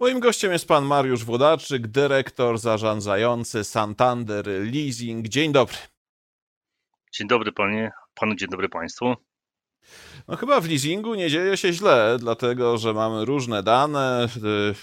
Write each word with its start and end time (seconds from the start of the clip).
Moim 0.00 0.20
gościem 0.20 0.52
jest 0.52 0.68
pan 0.68 0.84
Mariusz 0.84 1.24
Włodarczyk, 1.24 1.86
dyrektor 1.86 2.58
zarządzający 2.58 3.64
Santander 3.64 4.46
Leasing. 4.46 5.28
Dzień 5.28 5.52
dobry. 5.52 5.76
Dzień 7.12 7.28
dobry 7.28 7.52
panie, 7.52 7.90
panu, 8.14 8.34
dzień 8.34 8.48
dobry 8.48 8.68
państwu. 8.68 9.14
No 10.28 10.36
chyba 10.36 10.60
w 10.60 10.68
leasingu 10.68 11.14
nie 11.14 11.30
dzieje 11.30 11.56
się 11.56 11.72
źle, 11.72 12.16
dlatego 12.20 12.78
że 12.78 12.94
mamy 12.94 13.24
różne 13.24 13.62
dane 13.62 14.28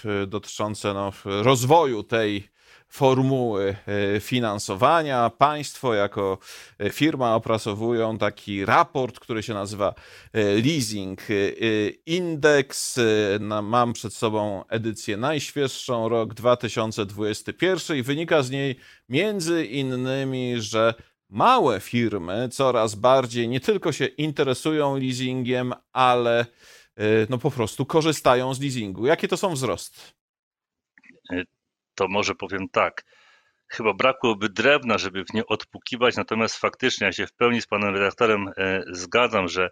y, 0.04 0.08
y, 0.22 0.26
dotyczące 0.26 0.94
no, 0.94 1.12
rozwoju 1.24 2.02
tej 2.02 2.48
formuły 2.92 3.76
e, 3.86 4.20
finansowania. 4.20 5.30
Państwo 5.30 5.94
jako 5.94 6.38
e, 6.78 6.90
firma 6.90 7.34
opracowują 7.34 8.18
taki 8.18 8.64
raport, 8.64 9.20
który 9.20 9.42
się 9.42 9.54
nazywa 9.54 9.94
e, 10.32 10.42
Leasing 10.42 11.20
Index. 12.06 13.00
Mam 13.62 13.92
przed 13.92 14.14
sobą 14.14 14.64
edycję 14.68 15.16
najświeższą, 15.16 16.08
rok 16.08 16.34
2021 16.34 17.96
i 17.96 18.02
wynika 18.02 18.42
z 18.42 18.50
niej 18.50 18.76
między 19.08 19.64
innymi, 19.64 20.54
że 20.60 20.94
małe 21.28 21.80
firmy 21.80 22.48
coraz 22.52 22.94
bardziej 22.94 23.48
nie 23.48 23.60
tylko 23.60 23.92
się 23.92 24.06
interesują 24.06 24.96
leasingiem, 24.96 25.72
ale 25.92 26.46
no 27.28 27.38
po 27.38 27.50
prostu 27.50 27.86
korzystają 27.86 28.54
z 28.54 28.60
leasingu. 28.60 29.06
Jakie 29.06 29.28
to 29.28 29.36
są 29.36 29.54
wzrosty? 29.54 30.00
To 31.94 32.08
może 32.08 32.34
powiem 32.34 32.68
tak. 32.68 33.04
Chyba 33.68 33.94
brakłoby 33.94 34.48
drewna, 34.48 34.98
żeby 34.98 35.24
w 35.24 35.34
nie 35.34 35.46
odpukiwać, 35.46 36.16
natomiast 36.16 36.56
faktycznie 36.56 37.06
ja 37.06 37.12
się 37.12 37.26
w 37.26 37.32
pełni 37.32 37.62
z 37.62 37.66
panem 37.66 37.94
redaktorem 37.94 38.50
e, 38.56 38.82
zgadzam, 38.86 39.48
że 39.48 39.70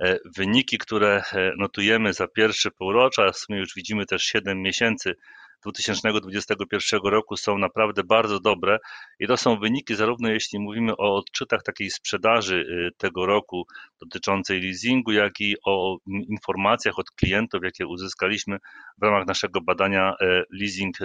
e, 0.00 0.18
wyniki, 0.36 0.78
które 0.78 1.22
e, 1.32 1.52
notujemy 1.58 2.12
za 2.12 2.28
pierwsze 2.28 2.70
półrocza, 2.70 3.32
w 3.32 3.36
sumie 3.36 3.58
już 3.58 3.74
widzimy 3.74 4.06
też 4.06 4.22
7 4.24 4.62
miesięcy 4.62 5.14
2021 5.62 7.00
roku 7.04 7.36
są 7.36 7.58
naprawdę 7.58 8.04
bardzo 8.04 8.40
dobre 8.40 8.78
i 9.18 9.26
to 9.26 9.36
są 9.36 9.58
wyniki 9.58 9.94
zarówno 9.94 10.28
jeśli 10.30 10.58
mówimy 10.58 10.96
o 10.96 11.16
odczytach 11.16 11.62
takiej 11.62 11.90
sprzedaży 11.90 12.66
tego 12.98 13.26
roku 13.26 13.66
dotyczącej 14.00 14.60
leasingu, 14.60 15.12
jak 15.12 15.40
i 15.40 15.56
o 15.64 15.96
informacjach 16.06 16.98
od 16.98 17.10
klientów, 17.10 17.64
jakie 17.64 17.86
uzyskaliśmy 17.86 18.58
w 18.98 19.02
ramach 19.02 19.26
naszego 19.26 19.60
badania 19.60 20.14
Leasing 20.50 20.96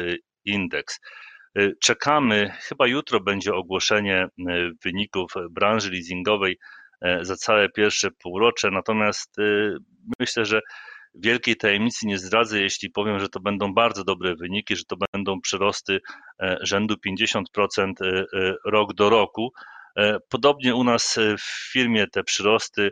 indeks. 0.45 0.99
Y, 1.57 1.75
czekamy, 1.81 2.49
chyba 2.59 2.87
jutro 2.87 3.19
będzie 3.19 3.53
ogłoszenie 3.53 4.27
y, 4.39 4.71
wyników 4.83 5.31
branży 5.51 5.91
leasingowej 5.91 6.57
y, 7.05 7.25
za 7.25 7.35
całe 7.35 7.69
pierwsze 7.69 8.11
półrocze, 8.11 8.71
natomiast 8.71 9.35
myślę, 10.19 10.45
że 10.45 10.61
wielkiej 11.19 11.55
tajemnicy 11.55 12.07
nie 12.07 12.17
zdradzę, 12.17 12.61
jeśli 12.61 12.89
powiem, 12.89 13.19
że 13.19 13.29
to 13.29 13.39
będą 13.39 13.73
bardzo 13.73 14.03
dobre 14.03 14.35
wyniki, 14.35 14.75
że 14.75 14.83
to 14.83 14.95
będą 15.13 15.41
przyrosty 15.41 15.99
rzędu 16.61 16.95
50% 17.07 17.91
rok 18.65 18.93
do 18.93 19.09
roku. 19.09 19.53
Podobnie 20.29 20.75
u 20.75 20.83
nas 20.83 21.19
w 21.39 21.71
firmie 21.71 22.07
te 22.07 22.23
przyrosty 22.23 22.91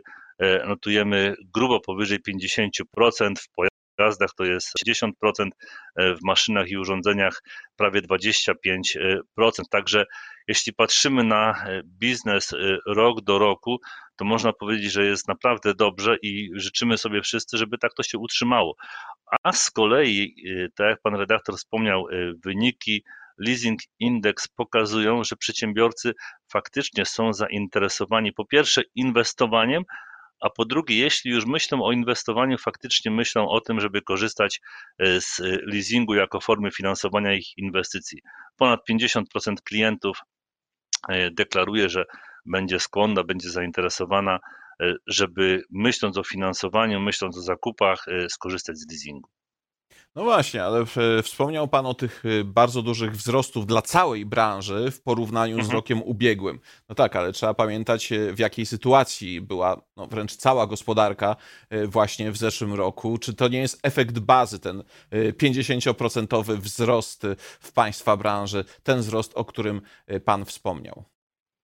notujemy 0.66 1.34
grubo 1.54 1.80
powyżej 1.80 2.18
50% 2.28 3.34
w 3.38 3.48
pojazdach 3.96 4.30
to 4.36 4.44
jest 4.44 4.72
60%, 4.86 5.50
e, 5.96 6.14
w 6.14 6.22
maszynach 6.22 6.68
i 6.68 6.76
urządzeniach 6.76 7.42
prawie 7.76 8.02
25%. 8.02 9.68
Także 9.70 10.06
jeśli 10.48 10.72
patrzymy 10.72 11.24
na 11.24 11.64
e, 11.66 11.82
biznes 11.84 12.52
e, 12.52 12.56
rok 12.86 13.20
do 13.20 13.38
roku, 13.38 13.78
to 14.16 14.24
można 14.24 14.52
powiedzieć, 14.52 14.92
że 14.92 15.04
jest 15.04 15.28
naprawdę 15.28 15.74
dobrze 15.74 16.16
i 16.22 16.50
życzymy 16.54 16.98
sobie 16.98 17.22
wszyscy, 17.22 17.58
żeby 17.58 17.78
tak 17.78 17.94
to 17.94 18.02
się 18.02 18.18
utrzymało. 18.18 18.76
A 19.42 19.52
z 19.52 19.70
kolei, 19.70 20.34
tak 20.76 20.86
jak 20.86 21.00
pan 21.02 21.14
redaktor 21.14 21.56
wspomniał, 21.56 22.06
wyniki 22.44 23.04
Leasing 23.38 23.80
Index 23.98 24.48
pokazują, 24.48 25.24
że 25.24 25.36
przedsiębiorcy 25.36 26.14
faktycznie 26.52 27.04
są 27.04 27.32
zainteresowani 27.32 28.32
po 28.32 28.44
pierwsze 28.44 28.82
inwestowaniem, 28.94 29.84
a 30.40 30.50
po 30.50 30.64
drugie, 30.64 30.98
jeśli 30.98 31.30
już 31.30 31.46
myślą 31.46 31.82
o 31.82 31.92
inwestowaniu, 31.92 32.58
faktycznie 32.58 33.10
myślą 33.10 33.48
o 33.48 33.60
tym, 33.60 33.80
żeby 33.80 34.02
korzystać 34.02 34.60
e, 34.98 35.20
z 35.20 35.40
leasingu 35.72 36.14
jako 36.14 36.40
formy 36.40 36.70
finansowania 36.70 37.34
ich 37.34 37.58
inwestycji. 37.58 38.22
Ponad 38.56 38.80
50% 38.90 39.22
klientów 39.64 40.18
e, 41.08 41.30
deklaruje, 41.30 41.88
że 41.88 42.04
będzie 42.46 42.80
skłonna, 42.80 43.24
będzie 43.24 43.50
zainteresowana, 43.50 44.38
e, 44.82 44.94
żeby 45.06 45.62
myśląc 45.70 46.18
o 46.18 46.24
finansowaniu, 46.24 47.00
myśląc 47.00 47.38
o 47.38 47.40
zakupach, 47.40 48.06
skorzystać 48.28 48.78
z 48.78 48.90
leasingu. 48.90 49.35
No 50.16 50.24
właśnie, 50.24 50.64
ale 50.64 50.84
wspomniał 51.22 51.68
Pan 51.68 51.86
o 51.86 51.94
tych 51.94 52.24
y, 52.24 52.44
bardzo 52.44 52.82
dużych 52.82 53.16
wzrostów 53.16 53.66
dla 53.66 53.82
całej 53.82 54.26
branży 54.26 54.90
w 54.90 55.02
porównaniu 55.02 55.54
mhm. 55.54 55.70
z 55.70 55.72
rokiem 55.72 56.02
ubiegłym. 56.02 56.60
No 56.88 56.94
tak, 56.94 57.16
ale 57.16 57.32
trzeba 57.32 57.54
pamiętać, 57.54 58.12
y, 58.12 58.34
w 58.34 58.38
jakiej 58.38 58.66
sytuacji 58.66 59.40
była 59.40 59.82
no, 59.96 60.06
wręcz 60.06 60.36
cała 60.36 60.66
gospodarka 60.66 61.36
y, 61.72 61.86
właśnie 61.86 62.32
w 62.32 62.36
zeszłym 62.36 62.74
roku. 62.74 63.18
Czy 63.18 63.34
to 63.34 63.48
nie 63.48 63.58
jest 63.58 63.80
efekt 63.82 64.18
bazy, 64.18 64.58
ten 64.58 64.82
50% 65.12 66.56
wzrost 66.58 67.26
w 67.60 67.72
Państwa 67.72 68.16
branży, 68.16 68.64
ten 68.82 69.00
wzrost, 69.00 69.32
o 69.34 69.44
którym 69.44 69.80
Pan 70.24 70.44
wspomniał? 70.44 71.15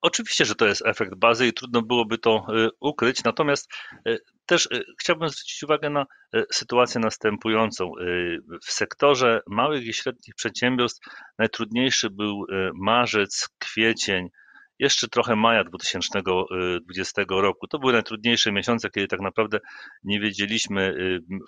Oczywiście, 0.03 0.45
że 0.45 0.55
to 0.55 0.67
jest 0.67 0.87
efekt 0.87 1.15
bazy 1.15 1.47
i 1.47 1.53
trudno 1.53 1.83
byłoby 1.83 2.19
to 2.19 2.47
ukryć, 2.81 3.25
natomiast 3.25 3.73
też 4.47 4.67
y, 4.67 4.85
chciałbym 5.01 5.29
zwrócić 5.29 5.63
uwagę 5.63 5.91
na 5.91 6.07
sytuację 6.53 7.01
następującą. 7.01 7.93
W 8.67 8.73
sektorze 8.73 9.41
małych 9.47 9.87
i 9.87 9.95
średnich 9.95 10.35
przedsiębiorstw 10.35 11.09
najtrudniejszy 11.39 12.11
był 12.11 12.45
marzec, 12.75 13.49
kwiecień, 13.59 14.29
jeszcze 14.83 15.09
trochę 15.09 15.37
maja 15.37 15.65
2020 15.65 17.23
roku. 17.29 17.67
To 17.67 17.79
były 17.79 17.93
najtrudniejsze 17.93 18.53
miesiące, 18.53 18.91
kiedy 18.91 19.09
tak 19.09 19.21
naprawdę 19.21 19.59
nie 20.05 20.21
wiedzieliśmy, 20.21 20.95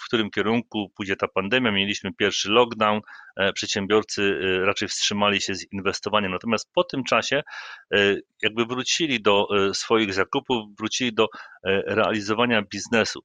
w 0.02 0.04
którym 0.04 0.30
kierunku 0.30 0.92
pójdzie 0.96 1.16
ta 1.16 1.28
pandemia. 1.28 1.72
Mieliśmy 1.72 2.10
pierwszy 2.12 2.50
lockdown, 2.50 3.00
e, 3.36 3.52
przedsiębiorcy 3.52 4.38
raczej 4.64 4.88
wstrzymali 4.88 5.40
się 5.40 5.54
z 5.54 5.72
inwestowaniem. 5.72 6.32
Natomiast 6.32 6.72
po 6.74 6.84
tym 6.84 7.04
czasie 7.04 7.42
e, 7.94 8.16
jakby 8.42 8.66
wrócili 8.66 9.22
do 9.22 9.46
e, 9.68 9.74
swoich 9.74 10.14
zakupów, 10.14 10.76
wrócili 10.78 11.14
do 11.14 11.28
realizowania 11.86 12.62
biznesu. 12.62 13.20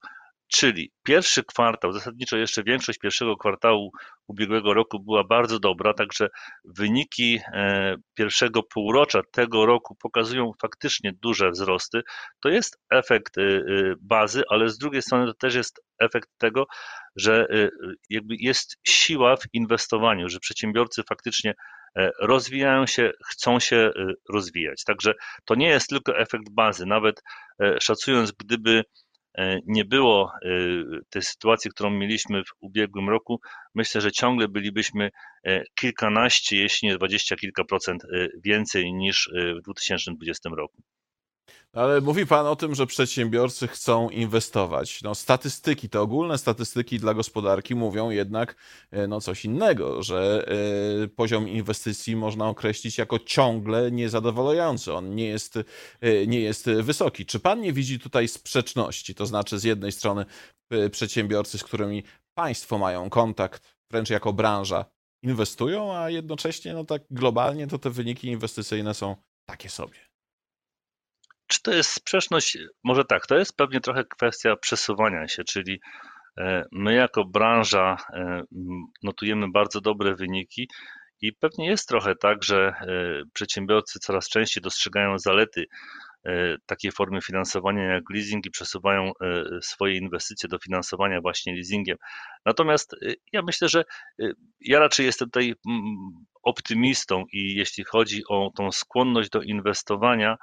Czyli 0.51 0.91
pierwszy 1.03 1.43
kwartał, 1.43 1.93
zasadniczo 1.93 2.37
jeszcze 2.37 2.63
większość 2.63 2.99
pierwszego 2.99 3.37
kwartału 3.37 3.91
ubiegłego 4.27 4.73
roku 4.73 4.99
była 4.99 5.23
bardzo 5.23 5.59
dobra, 5.59 5.93
także 5.93 6.27
wyniki 6.65 7.39
e, 7.53 7.95
pierwszego 8.13 8.63
półrocza 8.63 9.21
tego 9.31 9.65
roku 9.65 9.95
pokazują 9.95 10.51
faktycznie 10.61 11.11
duże 11.21 11.51
wzrosty. 11.51 12.01
To 12.39 12.49
jest 12.49 12.79
efekt 12.89 13.37
e, 13.37 13.41
e, 13.41 13.61
bazy, 14.01 14.43
ale 14.49 14.69
z 14.69 14.77
drugiej 14.77 15.01
strony 15.01 15.25
to 15.25 15.33
też 15.33 15.55
jest 15.55 15.81
efekt 15.99 16.29
tego, 16.37 16.65
że 17.15 17.47
jakby 18.09 18.35
jest 18.39 18.77
siła 18.87 19.35
w 19.35 19.43
inwestowaniu, 19.53 20.29
że 20.29 20.39
przedsiębiorcy 20.39 21.03
faktycznie 21.09 21.53
rozwijają 22.19 22.87
się, 22.87 23.11
chcą 23.31 23.59
się 23.59 23.91
rozwijać. 24.33 24.83
Także 24.83 25.13
to 25.45 25.55
nie 25.55 25.67
jest 25.67 25.89
tylko 25.89 26.17
efekt 26.17 26.49
bazy. 26.51 26.85
Nawet 26.85 27.21
szacując, 27.81 28.31
gdyby 28.31 28.83
nie 29.65 29.85
było 29.85 30.31
e, 30.45 30.49
tej 31.09 31.21
sytuacji, 31.21 31.71
którą 31.71 31.89
mieliśmy 31.89 32.43
w 32.43 32.49
ubiegłym 32.59 33.09
roku, 33.09 33.41
myślę, 33.75 34.01
że 34.01 34.11
ciągle 34.11 34.47
bylibyśmy 34.47 35.11
e, 35.43 35.63
kilkanaście, 35.75 36.57
jeśli 36.57 36.87
nie 36.87 36.97
dwadzieścia 36.97 37.35
kilka 37.35 37.63
procent 37.63 38.03
więcej 38.43 38.93
niż 38.93 39.31
w 39.59 39.61
2020 39.61 40.49
roku. 40.49 40.83
Ale 41.73 42.01
mówi 42.01 42.25
Pan 42.25 42.45
o 42.47 42.55
tym, 42.55 42.75
że 42.75 42.87
przedsiębiorcy 42.87 43.67
chcą 43.67 44.09
inwestować. 44.09 45.01
No, 45.01 45.15
statystyki, 45.15 45.89
te 45.89 46.01
ogólne 46.01 46.37
statystyki 46.37 46.99
dla 46.99 47.13
gospodarki 47.13 47.75
mówią 47.75 48.09
jednak 48.09 48.55
e, 48.91 49.07
no, 49.07 49.21
coś 49.21 49.45
innego, 49.45 50.03
że 50.03 50.47
y, 51.03 51.07
poziom 51.07 51.49
inwestycji 51.49 52.15
można 52.15 52.47
określić 52.47 52.97
jako 52.97 53.19
ciągle 53.19 53.91
niezadowalający. 53.91 54.93
On 54.93 55.15
nie 55.15 55.25
jest, 55.25 55.55
y, 55.55 55.65
nie 56.27 56.39
jest 56.39 56.69
wysoki. 56.69 57.25
Czy 57.25 57.39
Pan 57.39 57.61
nie 57.61 57.73
widzi 57.73 57.99
tutaj 57.99 58.27
sprzeczności? 58.27 59.15
To 59.15 59.25
znaczy, 59.25 59.59
z 59.59 59.63
jednej 59.63 59.91
strony 59.91 60.25
y, 60.73 60.89
przedsiębiorcy, 60.89 61.57
z 61.57 61.63
którymi 61.63 62.03
Państwo 62.33 62.77
mają 62.77 63.09
kontakt, 63.09 63.75
wręcz 63.91 64.09
jako 64.09 64.33
branża, 64.33 64.85
inwestują, 65.23 65.97
a 65.97 66.09
jednocześnie 66.09 66.73
no, 66.73 66.83
tak 66.83 67.01
globalnie 67.11 67.67
to 67.67 67.79
te 67.79 67.89
wyniki 67.89 68.27
inwestycyjne 68.27 68.93
są 68.93 69.15
takie 69.45 69.69
sobie. 69.69 70.08
Czy 71.49 71.61
to 71.61 71.73
jest 71.73 71.91
sprzeczność? 71.91 72.57
Może 72.83 73.05
tak, 73.05 73.27
to 73.27 73.37
jest 73.37 73.57
pewnie 73.57 73.79
trochę 73.81 74.05
kwestia 74.05 74.55
przesuwania 74.55 75.27
się, 75.27 75.43
czyli 75.43 75.79
e, 76.37 76.65
my 76.71 76.93
jako 76.93 77.25
branża 77.25 77.97
e, 78.13 78.41
notujemy 79.03 79.51
bardzo 79.51 79.81
dobre 79.81 80.15
wyniki 80.15 80.69
i 81.21 81.33
pewnie 81.33 81.69
jest 81.69 81.87
trochę 81.87 82.15
tak, 82.15 82.43
że 82.43 82.57
e, 82.67 82.75
przedsiębiorcy 83.33 83.99
coraz 83.99 84.29
częściej 84.29 84.61
dostrzegają 84.61 85.19
zalety 85.19 85.65
takiej 86.65 86.91
formy 86.91 87.21
finansowania 87.21 87.83
jak 87.83 88.03
leasing 88.13 88.45
i 88.45 88.51
przesuwają 88.51 89.11
swoje 89.61 89.97
inwestycje 89.97 90.49
do 90.49 90.59
finansowania 90.59 91.21
właśnie 91.21 91.53
leasingiem. 91.53 91.97
Natomiast 92.45 92.95
ja 93.31 93.41
myślę, 93.41 93.69
że 93.69 93.83
ja 94.61 94.79
raczej 94.79 95.05
jestem 95.05 95.27
tutaj 95.27 95.53
mm, 95.69 95.95
optymistą 96.43 97.25
i 97.33 97.55
jeśli 97.55 97.83
chodzi 97.83 98.21
o 98.29 98.51
tą 98.55 98.71
skłonność 98.71 99.29
do 99.29 99.41
inwestowania, 99.41 100.37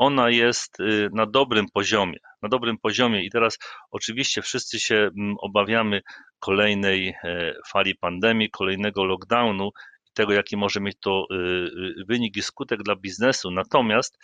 ona 0.00 0.30
jest 0.30 0.80
y, 0.80 1.08
na 1.12 1.26
dobrym 1.26 1.66
poziomie, 1.72 2.18
na 2.42 2.48
dobrym 2.48 2.78
poziomie 2.78 3.24
i 3.24 3.30
teraz 3.30 3.58
oczywiście 3.90 4.42
wszyscy 4.42 4.80
się 4.80 4.94
mm, 4.96 5.34
obawiamy 5.40 6.02
kolejnej 6.38 7.08
e, 7.08 7.54
fali 7.68 7.94
pandemii, 7.94 8.50
kolejnego 8.50 9.04
lockdownu 9.04 9.70
i 10.04 10.10
tego, 10.14 10.32
jaki 10.32 10.56
może 10.56 10.80
mieć 10.80 10.96
to 11.00 11.26
y, 11.30 11.34
y, 11.36 12.04
wynik 12.08 12.36
i 12.36 12.42
skutek 12.42 12.82
dla 12.82 12.96
biznesu. 12.96 13.50
Natomiast 13.50 14.18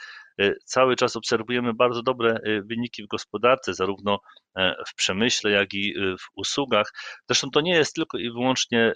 cały 0.64 0.96
czas 0.96 1.16
obserwujemy 1.16 1.74
bardzo 1.74 2.02
dobre 2.02 2.40
wyniki 2.64 3.02
w 3.02 3.06
gospodarce, 3.06 3.74
zarówno 3.74 4.18
e, 4.56 4.74
w 4.88 4.94
przemyśle, 4.94 5.50
jak 5.50 5.74
i 5.74 5.94
w 6.20 6.26
usługach. 6.36 6.92
Zresztą 7.28 7.50
to 7.50 7.60
nie 7.60 7.74
jest 7.74 7.94
tylko 7.94 8.18
i 8.18 8.30
wyłącznie 8.30 8.80
e, 8.80 8.92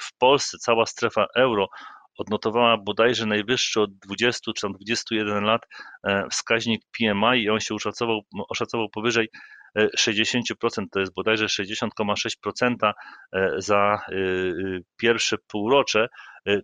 w 0.00 0.18
Polsce, 0.18 0.58
cała 0.58 0.86
strefa 0.86 1.26
euro 1.36 1.68
odnotowała 2.18 2.76
bodajże 2.76 3.26
najwyższy 3.26 3.80
od 3.80 3.98
20 3.98 4.52
czy 4.52 4.66
21 4.78 5.44
lat 5.44 5.62
e, 6.04 6.24
wskaźnik 6.30 6.82
PMI 6.98 7.42
i 7.42 7.50
on 7.50 7.60
się 7.60 7.74
oszacował, 7.74 8.20
oszacował 8.48 8.88
powyżej 8.88 9.28
60%, 9.98 10.82
e, 10.82 10.86
to 10.92 11.00
jest 11.00 11.14
bodajże 11.14 11.46
60,6% 11.46 12.92
e, 13.32 13.50
za 13.58 13.98
pierwsze 14.96 15.36
półrocze, 15.48 16.08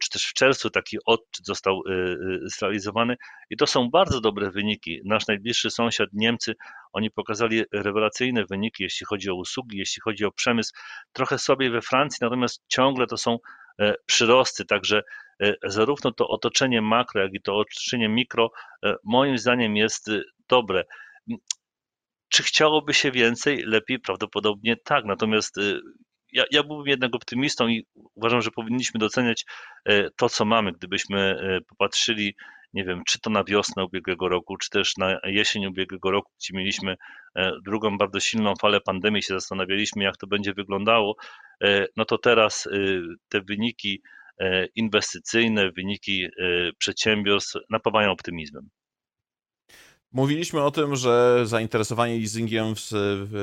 czy 0.01 0.11
też 0.11 0.25
w 0.25 0.33
czerwcu 0.33 0.71
taki 0.71 0.99
odczyt 1.07 1.47
został 1.47 1.83
zrealizowany. 2.45 3.17
I 3.51 3.57
to 3.57 3.67
są 3.67 3.91
bardzo 3.91 4.21
dobre 4.21 4.51
wyniki. 4.51 5.01
Nasz 5.05 5.27
najbliższy 5.27 5.71
sąsiad 5.71 6.09
Niemcy, 6.13 6.55
oni 6.93 7.11
pokazali 7.11 7.63
rewelacyjne 7.73 8.45
wyniki, 8.51 8.83
jeśli 8.83 9.07
chodzi 9.07 9.31
o 9.31 9.35
usługi, 9.35 9.79
jeśli 9.79 10.03
chodzi 10.03 10.25
o 10.25 10.33
przemysł, 10.33 10.73
trochę 11.13 11.39
sobie 11.39 11.71
we 11.71 11.81
Francji, 11.83 12.19
natomiast 12.21 12.63
ciągle 12.69 13.07
to 13.07 13.17
są 13.17 13.39
przyrosty, 14.07 14.65
także 14.65 15.03
zarówno 15.63 16.13
to 16.13 16.29
otoczenie 16.29 16.83
makro, 16.83 17.23
jak 17.23 17.35
i 17.35 17.41
to 17.43 17.59
otoczenie 17.59 18.09
mikro, 18.09 18.51
e, 18.85 18.95
moim 19.05 19.39
zdaniem 19.39 19.77
jest 19.77 20.09
e, 20.09 20.23
dobre. 20.49 20.85
Czy 22.29 22.43
chciałoby 22.43 22.95
się 22.95 23.11
więcej? 23.11 23.63
Lepiej 23.67 23.99
prawdopodobnie 23.99 24.77
tak. 24.85 25.05
Natomiast 25.05 25.57
ja, 26.33 26.45
ja 26.51 26.63
byłbym 26.63 26.87
jednak 26.87 27.15
optymistą 27.15 27.69
i 27.69 27.87
uważam, 28.15 28.43
że 28.43 28.51
powinniśmy 28.51 29.01
doceniać 29.01 29.45
to, 30.17 30.29
co 30.29 30.45
mamy. 30.45 30.73
Gdybyśmy 30.73 31.37
popatrzyli, 31.69 32.35
nie 32.73 32.85
wiem, 32.85 33.03
czy 33.07 33.21
to 33.21 33.31
na 33.31 33.45
wiosnę 33.45 33.85
ubiegłego 33.85 34.29
roku, 34.29 34.57
czy 34.57 34.71
też 34.71 34.97
na 34.97 35.19
jesień 35.25 35.67
ubiegłego 35.67 36.11
roku, 36.11 36.33
gdzie 36.39 36.57
mieliśmy 36.57 36.97
drugą 37.65 37.99
bardzo 37.99 38.21
silną 38.21 38.55
falę 38.61 38.81
pandemii, 38.81 39.23
się 39.23 39.35
zastanawialiśmy, 39.35 40.05
jak 40.05 40.17
to 40.17 40.27
będzie 40.27 40.55
wyglądało, 40.55 41.17
no 41.97 42.05
to 42.05 42.19
teraz 42.19 42.69
te 43.29 43.41
wyniki 43.41 44.03
E, 44.03 44.20
inwestycyjne, 44.75 45.71
wyniki 45.73 46.25
e, 46.25 46.29
przedsiębiorstw 46.79 47.55
napawają 47.71 48.11
optymizmem. 48.11 48.69
Mówiliśmy 50.13 50.63
o 50.63 50.71
tym, 50.71 50.97
że 50.97 51.43
zainteresowanie 51.47 52.15
leasingiem 52.15 52.75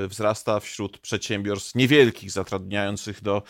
wzrasta 0.08 0.60
wśród 0.60 0.98
przedsiębiorstw 0.98 1.76
niewielkich, 1.76 2.32
zatrudniających 2.32 3.22
do 3.22 3.44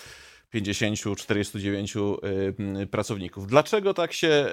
50-49 0.56 2.88
pracowników. 2.88 3.48
Dlaczego 3.48 3.94
tak 3.94 4.14
się, 4.14 4.48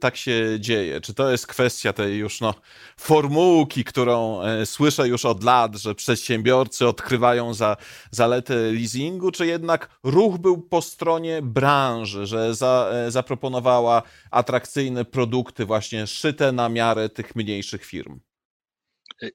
tak 0.00 0.16
się 0.16 0.56
dzieje? 0.58 1.00
Czy 1.00 1.14
to 1.14 1.30
jest 1.30 1.46
kwestia 1.46 1.92
tej 1.92 2.18
już 2.18 2.40
no, 2.40 2.54
formułki, 2.96 3.84
którą 3.84 4.42
e, 4.42 4.66
słyszę 4.66 5.08
już 5.08 5.24
od 5.24 5.44
lat, 5.44 5.76
że 5.76 5.94
przedsiębiorcy 5.94 6.88
odkrywają 6.88 7.54
za 7.54 7.76
zalety 8.10 8.72
leasingu, 8.72 9.30
czy 9.30 9.46
jednak 9.46 9.98
ruch 10.02 10.38
był 10.38 10.62
po 10.62 10.82
stronie 10.82 11.42
branży, 11.42 12.26
że 12.26 12.54
za, 12.54 12.90
e, 12.92 13.10
zaproponowała 13.10 14.02
atrakcyjne 14.30 15.04
produkty 15.04 15.64
właśnie 15.64 16.06
szyte 16.06 16.52
na 16.52 16.68
miarę 16.68 17.08
tych 17.08 17.36
mniejszych 17.36 17.84
firm? 17.84 18.20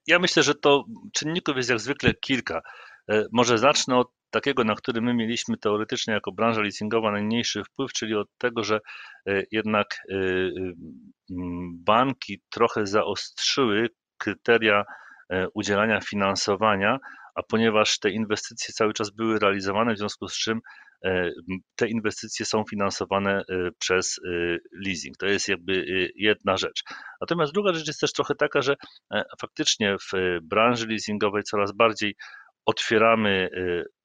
Ja 0.08 0.20
myślę, 0.20 0.44
że 0.44 0.56
to 0.56 0.86
czynników 1.14 1.58
jest 1.58 1.70
jak 1.70 1.80
zwykle 1.80 2.14
kilka. 2.14 2.62
E, 3.10 3.26
może 3.32 3.58
zacznę 3.58 3.98
od 3.98 4.19
takiego, 4.30 4.64
na 4.64 4.76
który 4.76 5.02
my 5.02 5.14
mieliśmy 5.14 5.58
teoretycznie 5.58 6.14
jako 6.14 6.32
branża 6.32 6.62
leasingowa 6.62 7.12
najmniejszy 7.12 7.64
wpływ, 7.64 7.94
czyli 7.94 8.16
od 8.16 8.28
tego, 8.38 8.64
że 8.64 8.80
e, 9.28 9.44
jednak 9.52 9.88
e, 10.10 10.16
banki 11.74 12.42
trochę 12.50 12.86
zaostrzyły 12.86 13.90
kryteria 14.18 14.84
udzielania 15.54 16.02
finansowania, 16.02 16.98
a 17.36 17.44
ponieważ 17.44 18.00
te 18.00 18.10
inwestycje 18.10 18.74
cały 18.74 18.94
czas 18.94 19.10
były 19.10 19.40
realizowane, 19.40 19.94
w 19.94 19.98
związku 19.98 20.28
z 20.28 20.34
czym 20.34 20.60
te 21.76 21.88
inwestycje 21.88 22.46
są 22.46 22.64
finansowane 22.70 23.42
przez 23.80 24.20
leasing. 24.86 25.18
To 25.18 25.26
jest 25.26 25.48
jakby 25.48 25.86
jedna 26.16 26.58
rzecz. 26.58 26.84
Natomiast 27.22 27.54
druga 27.54 27.74
rzecz 27.74 27.88
jest 27.88 28.00
też 28.00 28.14
trochę 28.14 28.36
taka, 28.36 28.62
że 28.62 28.76
faktycznie 29.42 29.96
w 29.98 30.40
branży 30.42 30.88
leasingowej 30.88 31.44
coraz 31.44 31.72
bardziej 31.72 32.16
otwieramy 32.66 33.50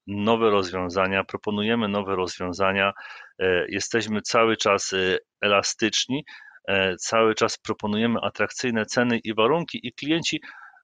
nowe 0.06 0.50
rozwiązania, 0.50 1.24
proponujemy 1.24 1.88
nowe 1.88 2.16
rozwiązania, 2.16 2.92
e, 3.38 3.66
jesteśmy 3.68 4.22
cały 4.22 4.56
czas 4.56 4.92
y, 4.92 5.18
elastyczni, 5.40 6.24
e, 6.68 6.96
cały 6.96 7.34
czas 7.34 7.58
proponujemy 7.58 8.20
atrakcyjne 8.20 8.86
ceny 8.86 9.18
i 9.24 9.34
warunki, 9.34 9.80
i 9.82 9.92
klienci 9.92 10.40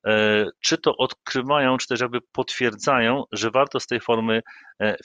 e, 0.07 0.47
czy 0.61 0.79
to 0.79 0.97
odkrywają, 0.97 1.77
czy 1.77 1.89
też 1.89 2.01
jakby 2.01 2.19
potwierdzają, 2.33 3.25
że 3.33 3.51
warto 3.51 3.81
z 3.81 3.87
tej 3.87 4.01
formy 4.01 4.41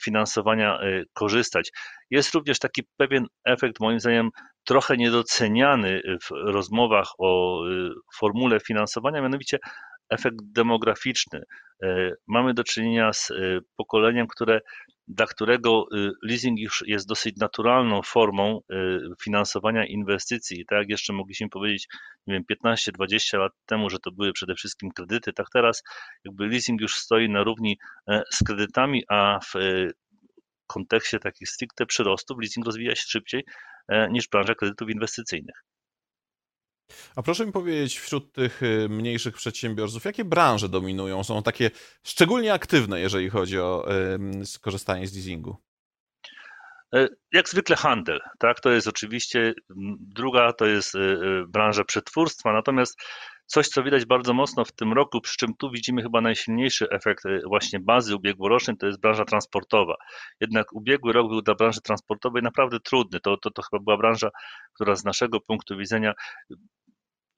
finansowania 0.02 0.78
korzystać. 1.12 1.70
Jest 2.10 2.34
również 2.34 2.58
taki 2.58 2.82
pewien 2.96 3.26
efekt, 3.44 3.80
moim 3.80 4.00
zdaniem, 4.00 4.30
trochę 4.64 4.96
niedoceniany 4.96 6.00
w 6.24 6.30
rozmowach 6.30 7.08
o 7.18 7.62
formule 8.18 8.60
finansowania, 8.60 9.22
mianowicie 9.22 9.58
efekt 10.10 10.36
demograficzny. 10.42 11.42
E, 11.82 12.12
mamy 12.26 12.54
do 12.54 12.64
czynienia 12.64 13.12
z 13.12 13.30
e, 13.30 13.34
pokoleniem, 13.76 14.26
które, 14.26 14.60
dla 15.08 15.26
którego 15.26 15.86
e, 15.92 16.10
leasing 16.22 16.58
już 16.58 16.84
jest 16.86 17.08
dosyć 17.08 17.36
naturalną 17.36 18.02
formą 18.02 18.60
finansowania 19.22 19.86
inwestycji. 19.86 20.60
I 20.60 20.66
tak 20.66 20.78
jak 20.78 20.88
jeszcze 20.88 21.12
mogliśmy 21.12 21.48
powiedzieć, 21.48 21.88
nie 22.26 22.34
wiem, 22.34 22.44
15-20 22.64 23.38
lat 23.38 23.52
temu, 23.66 23.90
że 23.90 23.98
to 23.98 24.10
były 24.10 24.32
przede 24.32 24.54
wszystkim 24.54 24.90
kredyty, 24.90 25.32
tak 25.32 25.46
teraz 25.52 25.82
jakby 26.24 26.46
leasing 26.46 26.80
już 26.80 26.94
stoi 26.94 27.28
na 27.28 27.44
równi 27.44 27.78
z 28.32 28.44
kredytami, 28.44 29.04
a 29.08 29.40
w 29.40 29.52
kontekście 30.66 31.18
takich 31.18 31.48
stricte 31.48 31.86
przyrostów 31.86 32.38
leasing 32.40 32.66
rozwija 32.66 32.94
się 32.94 33.04
szybciej 33.08 33.44
niż 34.10 34.28
branża 34.28 34.54
kredytów 34.54 34.90
inwestycyjnych. 34.90 35.64
A 37.16 37.22
proszę 37.22 37.46
mi 37.46 37.52
powiedzieć, 37.52 37.98
wśród 37.98 38.32
tych 38.32 38.62
y, 38.62 38.88
mniejszych 38.88 39.34
przedsiębiorców, 39.34 40.04
jakie 40.04 40.24
branże 40.24 40.68
dominują? 40.68 41.24
Są 41.24 41.42
takie 41.42 41.70
szczególnie 42.02 42.52
aktywne, 42.52 43.00
jeżeli 43.00 43.30
chodzi 43.30 43.58
o 43.58 43.88
skorzystanie 44.44 45.06
z 45.06 45.14
leasingu? 45.14 45.56
E, 46.94 47.08
jak 47.32 47.48
zwykle 47.48 47.76
handel, 47.76 48.20
tak? 48.38 48.60
To 48.60 48.70
jest 48.70 48.88
oczywiście 48.88 49.54
druga, 50.00 50.52
to 50.52 50.66
jest 50.66 50.94
y, 50.94 50.98
y, 50.98 51.44
branża 51.48 51.84
przetwórstwa, 51.84 52.52
natomiast 52.52 53.00
coś, 53.46 53.68
co 53.68 53.82
widać 53.82 54.04
bardzo 54.04 54.34
mocno 54.34 54.64
w 54.64 54.72
tym 54.72 54.92
roku, 54.92 55.20
przy 55.20 55.36
czym 55.36 55.54
tu 55.54 55.70
widzimy 55.70 56.02
chyba 56.02 56.20
najsilniejszy 56.20 56.88
efekt 56.90 57.24
właśnie 57.46 57.80
bazy 57.80 58.16
ubiegłorocznej, 58.16 58.76
to 58.76 58.86
jest 58.86 59.00
branża 59.00 59.24
transportowa. 59.24 59.94
Jednak 60.40 60.72
ubiegły 60.72 61.12
rok 61.12 61.28
był 61.28 61.42
dla 61.42 61.54
branży 61.54 61.80
transportowej 61.80 62.42
naprawdę 62.42 62.80
trudny. 62.80 63.20
To, 63.20 63.36
to, 63.36 63.50
to 63.50 63.62
chyba 63.62 63.82
była 63.82 63.96
branża, 63.96 64.30
która 64.74 64.94
z 64.94 65.04
naszego 65.04 65.40
punktu 65.40 65.76
widzenia 65.76 66.14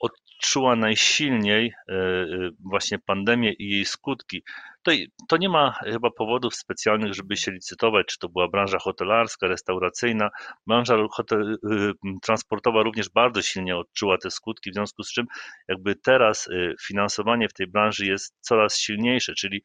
odczuła 0.01 0.77
najsilniej 0.77 1.73
e, 1.89 1.93
e, 1.93 2.27
właśnie 2.71 2.99
pandemię 2.99 3.53
i 3.53 3.71
jej 3.71 3.85
skutki. 3.85 4.43
To, 4.83 4.93
to 5.29 5.37
nie 5.37 5.49
ma 5.49 5.73
chyba 5.73 6.11
powodów 6.11 6.55
specjalnych, 6.55 7.15
żeby 7.15 7.37
się 7.37 7.53
licytować, 7.53 8.07
czy 8.07 8.19
to 8.19 8.29
była 8.29 8.49
branża 8.49 8.79
hotelarska, 8.79 9.49
restauracyjna. 9.49 10.31
Branża 10.67 10.97
hotel, 11.11 11.59
e, 11.71 11.93
transportowa 12.23 12.83
również 12.83 13.09
bardzo 13.09 13.43
silnie 13.43 13.77
odczuła 13.77 14.19
te 14.19 14.31
skutki, 14.31 14.71
w 14.71 14.75
związku 14.75 15.03
z 15.03 15.13
czym 15.13 15.27
jakby 15.69 15.97
teraz 15.97 16.49
finansowanie 16.87 17.49
w 17.49 17.55
tej 17.55 17.67
branży 17.67 18.07
jest 18.07 18.35
coraz 18.41 18.79
silniejsze, 18.79 19.35
czyli 19.35 19.63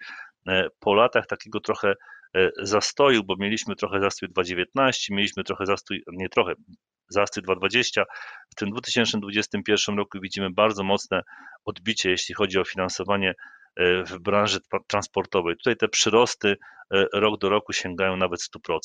po 0.80 0.94
latach 0.94 1.28
takiego 1.28 1.60
trochę 1.60 1.96
zastoju, 2.62 3.24
bo 3.24 3.36
mieliśmy 3.40 3.75
trochę 3.75 4.00
zastój 4.00 4.30
2019, 4.30 5.16
mieliśmy 5.16 5.44
trochę 5.44 5.66
zastój, 5.66 6.04
nie 6.08 6.30
trochę, 6.30 6.54
zastój 7.13 7.43
2020. 7.43 8.03
W 8.50 8.55
tym 8.55 8.70
2021 8.70 9.98
roku 9.98 10.20
widzimy 10.22 10.50
bardzo 10.51 10.84
mocne 10.84 11.22
odbicie, 11.65 12.10
jeśli 12.10 12.36
chodzi 12.36 12.60
o 12.60 12.65
finansowanie 12.65 13.34
e, 13.75 14.03
w 14.03 14.20
branży 14.20 14.60
transportowej. 14.88 15.55
Tutaj 15.58 15.75
te 15.75 15.88
przyrosty 15.88 16.58
e, 16.91 17.05
rok 17.13 17.39
do 17.39 17.50
roku 17.50 17.74
sięgają 17.74 18.17
nawet 18.17 18.39
100%. 18.41 18.77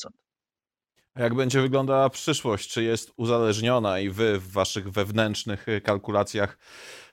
A 1.13 1.21
jak 1.21 1.35
będzie 1.35 1.61
wyglądała 1.61 2.09
przyszłość? 2.09 2.69
Czy 2.69 2.83
jest 2.83 3.11
uzależniona 3.17 3.99
i 3.99 4.09
wy 4.09 4.39
w 4.39 4.51
waszych 4.51 4.89
wewnętrznych 4.91 5.65
kalkulacjach 5.83 6.57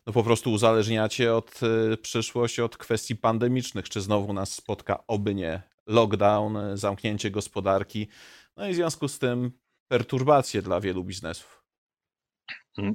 no 0.06 0.12
po 0.12 0.22
prostu 0.22 0.52
uzależniacie 0.52 1.34
od 1.34 1.60
przyszłości 2.02 2.62
od 2.62 2.76
kwestii 2.76 3.16
pandemicznych. 3.16 3.88
Czy 3.88 4.00
znowu 4.00 4.32
nas 4.32 4.52
spotka, 4.52 5.04
oby 5.06 5.34
nie, 5.34 5.62
lockdown, 5.86 6.58
zamknięcie 6.74 7.30
gospodarki, 7.30 8.08
no 8.56 8.68
i 8.68 8.72
w 8.72 8.74
związku 8.74 9.08
z 9.08 9.18
tym 9.18 9.52
perturbacje 9.88 10.62
dla 10.62 10.80
wielu 10.80 11.04
biznesów. 11.04 11.62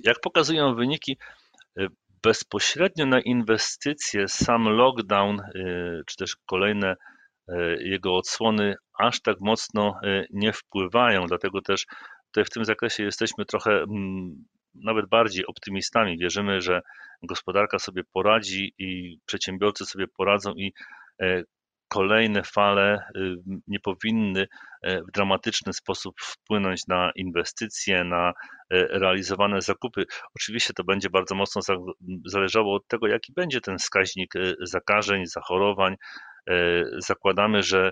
Jak 0.04 0.20
pokazują 0.20 0.76
wyniki, 0.76 1.18
bezpośrednio 2.24 3.06
na 3.06 3.22
inwestycje 3.22 4.28
sam 4.28 4.64
lockdown, 4.64 5.42
czy 6.08 6.18
też 6.18 6.36
kolejne 6.46 6.96
jego 7.80 8.16
odsłony 8.16 8.76
aż 9.00 9.22
tak 9.22 9.38
mocno 9.40 10.00
nie 10.30 10.54
wpływają, 10.54 11.26
dlatego 11.28 11.62
też 11.62 11.86
tutaj 12.32 12.46
w 12.46 12.50
tym 12.50 12.66
zakresie 12.66 13.04
jesteśmy 13.04 13.46
trochę 13.46 13.72
mm, 13.72 14.46
nawet 14.76 15.10
bardziej 15.10 15.46
optymistami. 15.46 16.18
Wierzymy, 16.18 16.62
że 16.62 16.82
gospodarka 17.24 17.80
sobie 17.80 18.04
poradzi 18.14 18.74
i 18.78 19.20
przedsiębiorcy 19.26 19.86
sobie 19.86 20.08
poradzą 20.18 20.54
i 20.54 20.74
e, 21.22 21.44
kolejne 21.94 22.44
fale 22.44 23.04
y, 23.16 23.36
nie 23.68 23.80
powinny 23.80 24.48
e, 24.82 25.02
w 25.02 25.12
dramatyczny 25.14 25.74
sposób 25.74 26.16
wpłynąć 26.22 26.88
na 26.88 27.12
inwestycje, 27.16 28.04
na 28.04 28.30
e, 28.30 28.34
realizowane 29.00 29.62
zakupy. 29.62 30.06
Oczywiście 30.36 30.74
to 30.74 30.84
będzie 30.84 31.10
bardzo 31.10 31.36
mocno 31.36 31.62
zależało 32.26 32.76
od 32.76 32.88
tego, 32.88 33.08
jaki 33.08 33.34
będzie 33.34 33.62
ten 33.62 33.78
wskaźnik 33.78 34.34
zakażeń, 34.62 35.26
zachorowań. 35.26 35.96
Zakładamy, 36.98 37.64
że 37.64 37.92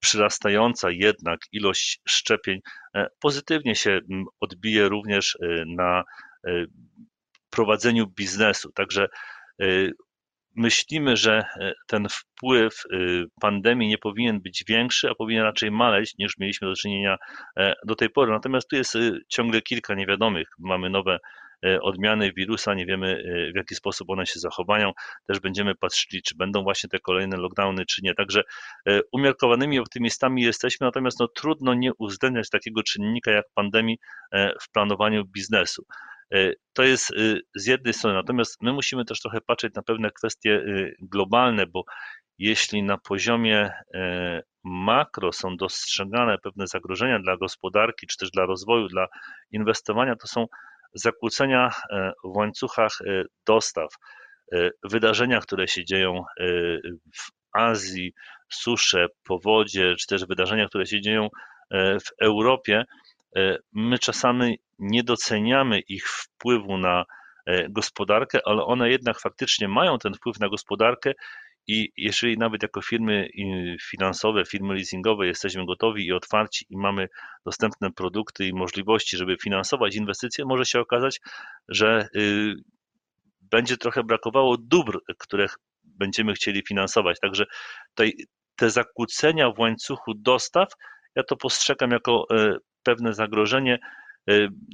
przyrastająca 0.00 0.90
jednak 0.90 1.40
ilość 1.52 2.00
szczepień 2.08 2.60
e, 2.94 3.06
pozytywnie 3.20 3.74
się 3.74 4.00
odbije 4.40 4.88
również 4.88 5.38
e, 5.42 5.64
na 5.66 6.04
e, 6.46 6.64
prowadzeniu 7.50 8.06
biznesu. 8.06 8.72
Także 8.72 9.08
myślimy, 10.58 11.16
że 11.16 11.44
ten 11.86 12.06
wpływ 12.10 12.82
pandemii 13.40 13.88
nie 13.88 13.98
powinien 13.98 14.40
być 14.40 14.64
większy, 14.68 15.10
a 15.10 15.14
powinien 15.14 15.42
raczej 15.42 15.70
maleć 15.70 16.14
niż 16.18 16.38
mieliśmy 16.38 16.68
do 16.68 16.74
czynienia 16.74 17.16
do 17.86 17.94
tej 17.94 18.10
pory. 18.10 18.32
Natomiast 18.32 18.68
tu 18.68 18.76
jest 18.76 18.94
ciągle 19.28 19.62
kilka 19.62 19.94
niewiadomych. 19.94 20.48
Mamy 20.58 20.90
nowe 20.90 21.18
E, 21.66 21.80
odmiany 21.80 22.32
wirusa, 22.32 22.74
nie 22.74 22.86
wiemy 22.86 23.22
e, 23.48 23.52
w 23.52 23.56
jaki 23.56 23.74
sposób 23.74 24.10
one 24.10 24.26
się 24.26 24.40
zachowają. 24.40 24.92
Też 25.26 25.40
będziemy 25.40 25.74
patrzyli, 25.74 26.22
czy 26.22 26.34
będą 26.36 26.62
właśnie 26.62 26.88
te 26.88 26.98
kolejne 26.98 27.36
lockdowny, 27.36 27.86
czy 27.86 28.02
nie. 28.02 28.14
Także 28.14 28.42
e, 28.86 29.00
umiarkowanymi 29.12 29.78
optymistami 29.78 30.42
jesteśmy, 30.42 30.84
natomiast 30.86 31.20
no, 31.20 31.28
trudno 31.28 31.74
nie 31.74 31.90
uwzględniać 31.98 32.50
takiego 32.50 32.82
czynnika 32.82 33.30
jak 33.30 33.44
pandemii 33.54 33.98
w 34.62 34.70
planowaniu 34.72 35.24
biznesu. 35.24 35.86
To 36.72 36.82
jest 36.82 37.12
z 37.54 37.66
jednej 37.66 37.94
strony, 37.94 38.16
natomiast 38.16 38.62
my 38.62 38.72
musimy 38.72 39.04
też 39.04 39.20
trochę 39.20 39.40
patrzeć 39.40 39.74
na 39.74 39.82
pewne 39.82 40.10
kwestie 40.10 40.64
globalne, 41.00 41.66
bo 41.66 41.84
jeśli 42.38 42.82
na 42.82 42.98
poziomie 42.98 43.70
makro 44.64 45.32
są 45.32 45.56
dostrzegane 45.56 46.38
pewne 46.38 46.66
zagrożenia 46.66 47.18
dla 47.18 47.36
gospodarki, 47.36 48.06
czy 48.06 48.16
też 48.16 48.30
dla 48.30 48.46
rozwoju, 48.46 48.88
dla 48.88 49.06
inwestowania, 49.50 50.16
to 50.16 50.26
są 50.26 50.46
zakłócenia 50.94 51.70
w 52.24 52.36
łańcuchach 52.36 52.92
dostaw, 53.46 53.88
wydarzenia, 54.84 55.40
które 55.40 55.68
się 55.68 55.84
dzieją 55.84 56.24
w 57.14 57.30
Azji, 57.52 58.12
susze, 58.52 59.06
powodzie, 59.24 59.94
czy 59.96 60.06
też 60.06 60.26
wydarzenia, 60.26 60.68
które 60.68 60.86
się 60.86 61.00
dzieją 61.00 61.28
w 61.74 62.22
Europie, 62.22 62.84
my 63.72 63.98
czasami 63.98 64.58
nie 64.78 65.02
doceniamy 65.02 65.80
ich 65.80 66.08
wpływu 66.08 66.78
na 66.78 67.04
gospodarkę, 67.70 68.38
ale 68.44 68.64
one 68.64 68.90
jednak 68.90 69.20
faktycznie 69.20 69.68
mają 69.68 69.98
ten 69.98 70.14
wpływ 70.14 70.40
na 70.40 70.48
gospodarkę 70.48 71.12
i 71.66 71.92
jeżeli 71.96 72.38
nawet 72.38 72.62
jako 72.62 72.82
firmy 72.82 73.28
finansowe, 73.90 74.44
firmy 74.44 74.74
leasingowe 74.74 75.26
jesteśmy 75.26 75.66
gotowi 75.66 76.06
i 76.06 76.12
otwarci 76.12 76.66
i 76.70 76.76
mamy 76.76 77.08
dostępne 77.46 77.92
produkty 77.92 78.46
i 78.46 78.52
możliwości, 78.52 79.16
żeby 79.16 79.36
finansować 79.42 79.96
inwestycje, 79.96 80.44
może 80.44 80.64
się 80.64 80.80
okazać, 80.80 81.20
że 81.68 82.08
y, 82.16 82.54
będzie 83.40 83.76
trochę 83.76 84.04
brakowało 84.04 84.56
dóbr, 84.60 85.00
których 85.18 85.54
będziemy 85.84 86.32
chcieli 86.32 86.62
finansować. 86.68 87.20
Także 87.20 87.44
tutaj 87.88 88.12
te 88.56 88.70
zakłócenia 88.70 89.50
w 89.50 89.58
łańcuchu 89.58 90.14
dostaw, 90.14 90.68
ja 91.14 91.22
to 91.22 91.36
postrzegam 91.36 91.90
jako 91.90 92.26
e, 92.30 92.56
pewne 92.82 93.14
zagrożenie, 93.14 93.74
e, 93.74 94.07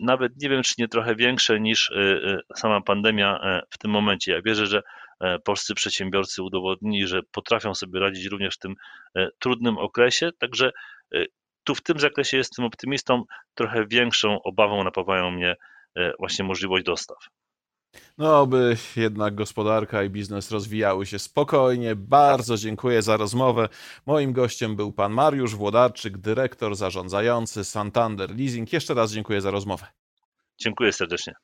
nawet 0.00 0.32
nie 0.42 0.49
wiem, 0.49 0.62
czy 0.62 0.75
nie 0.78 0.88
trochę 0.88 1.16
większe 1.16 1.61
niż 1.61 1.90
e, 1.90 2.38
sama 2.56 2.80
pandemia 2.80 3.62
w 3.70 3.78
tym 3.78 3.90
momencie. 3.90 4.32
Ja 4.32 4.42
wierzę, 4.42 4.66
że 4.66 4.82
E, 5.20 5.38
polscy 5.38 5.75
przedsiębiorcy 5.75 6.42
udowodnili, 6.42 7.06
że 7.06 7.20
potrafią 7.32 7.75
sobie 7.75 8.00
radzić 8.00 8.26
również 8.26 8.54
w 8.54 8.58
tym 8.58 8.75
e, 9.16 9.28
trudnym 9.38 9.78
okresie. 9.78 10.30
Także 10.38 10.73
e, 11.14 11.25
tu 11.64 11.75
w 11.75 11.82
tym 11.82 11.99
zakresie 11.99 12.37
jestem 12.37 12.64
optymistą. 12.64 13.25
Trochę 13.54 13.87
większą 13.87 14.42
obawą 14.42 14.84
napawają 14.84 15.30
mnie 15.30 15.56
właśnie 16.18 16.44
możliwość 16.44 16.84
dostaw. 16.84 17.16
No, 18.19 18.37
aby 18.37 18.77
jednak 18.97 19.35
gospodarka 19.35 20.03
i 20.03 20.11
biznes 20.11 20.51
rozwijały 20.51 21.07
się 21.07 21.19
spokojnie. 21.19 21.97
Bardzo 21.97 22.57
dziękuję 22.57 23.03
za 23.03 23.17
rozmowę. 23.17 23.69
Moim 24.07 24.33
gościem 24.33 24.77
był 24.77 24.93
pan 24.93 25.13
Mariusz 25.13 25.55
Włodarczyk, 25.55 26.19
dyrektor 26.19 26.77
zarządzający 26.77 27.65
Santander 27.65 28.37
Leasing. 28.37 28.73
Jeszcze 28.73 28.95
raz 28.95 29.13
dziękuję 29.13 29.41
za 29.41 29.51
rozmowę. 29.51 29.87
Dziękuję 30.61 30.93
serdecznie. 30.93 31.35